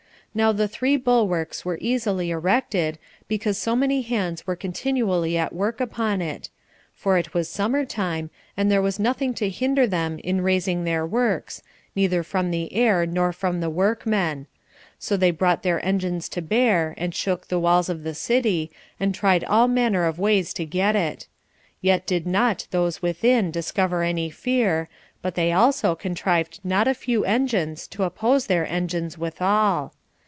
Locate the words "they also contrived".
25.35-26.61